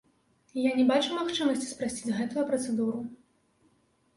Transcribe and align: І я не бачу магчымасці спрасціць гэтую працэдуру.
І 0.55 0.63
я 0.63 0.69
не 0.79 0.85
бачу 0.91 1.17
магчымасці 1.19 1.67
спрасціць 1.73 2.15
гэтую 2.21 2.47
працэдуру. 2.49 2.99